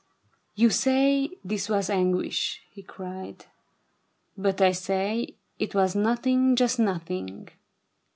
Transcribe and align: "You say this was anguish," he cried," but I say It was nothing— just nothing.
"You 0.55 0.71
say 0.71 1.29
this 1.43 1.69
was 1.69 1.87
anguish," 1.87 2.63
he 2.71 2.81
cried," 2.81 3.45
but 4.35 4.59
I 4.59 4.71
say 4.71 5.35
It 5.59 5.75
was 5.75 5.93
nothing— 5.95 6.55
just 6.55 6.79
nothing. 6.79 7.49